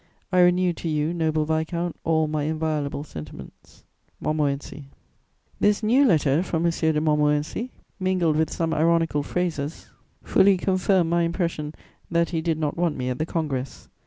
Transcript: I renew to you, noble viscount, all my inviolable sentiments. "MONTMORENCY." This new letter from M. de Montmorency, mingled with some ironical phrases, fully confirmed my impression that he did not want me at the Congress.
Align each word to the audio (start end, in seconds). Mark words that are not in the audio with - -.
I 0.31 0.39
renew 0.39 0.73
to 0.73 0.89
you, 0.89 1.13
noble 1.13 1.45
viscount, 1.45 1.95
all 2.03 2.27
my 2.27 2.45
inviolable 2.45 3.03
sentiments. 3.03 3.83
"MONTMORENCY." 4.19 4.85
This 5.59 5.83
new 5.83 6.05
letter 6.05 6.41
from 6.41 6.65
M. 6.65 6.71
de 6.71 6.99
Montmorency, 6.99 7.69
mingled 7.99 8.35
with 8.35 8.51
some 8.51 8.73
ironical 8.73 9.21
phrases, 9.21 9.91
fully 10.23 10.57
confirmed 10.57 11.11
my 11.11 11.21
impression 11.21 11.75
that 12.09 12.31
he 12.31 12.41
did 12.41 12.57
not 12.57 12.75
want 12.75 12.97
me 12.97 13.11
at 13.11 13.19
the 13.19 13.27
Congress. 13.27 13.89